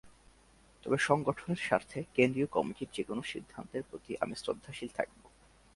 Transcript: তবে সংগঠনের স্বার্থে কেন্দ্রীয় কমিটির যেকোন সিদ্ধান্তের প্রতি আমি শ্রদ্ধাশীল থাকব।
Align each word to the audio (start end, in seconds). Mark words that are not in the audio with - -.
তবে 0.83 0.97
সংগঠনের 0.99 1.59
স্বার্থে 1.67 1.99
কেন্দ্রীয় 2.15 2.47
কমিটির 2.47 2.93
যেকোন 2.93 3.19
সিদ্ধান্তের 3.23 3.83
প্রতি 3.89 4.11
আমি 4.15 4.35
শ্রদ্ধাশীল 4.35 4.89
থাকব। 4.95 5.21